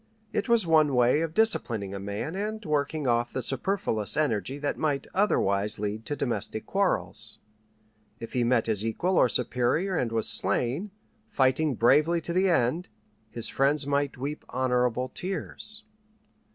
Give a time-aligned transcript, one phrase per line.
[0.33, 4.75] It was one way of disciplining a man and working off the superfluous energy that
[4.75, 7.37] might otherwise lead to domestic quarrels.
[8.19, 10.89] If he met his equal or superior and was slain,
[11.29, 12.89] fighting bravely to the end,
[13.29, 15.83] his friends might weep honorable tears.